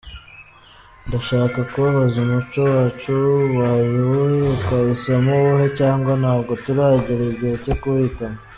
Ndashaka 1.07 1.59
kubabaza 1.71 2.15
umuco 2.25 2.59
wacu 2.73 3.13
ubaye 3.47 3.95
uwuhe, 4.03 4.39
twahisemo 4.61 5.31
uwuhe 5.39 5.67
cyangwa 5.79 6.11
ntabwo 6.21 6.51
turagera 6.63 7.23
igihe 7.31 7.55
cyo 7.65 7.75
guhitamo?. 7.81 8.37